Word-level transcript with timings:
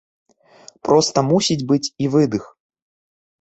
Проста 0.89 1.23
мусіць 1.31 1.59
быць 1.73 1.91
і 2.07 2.11
выдых. 2.15 2.43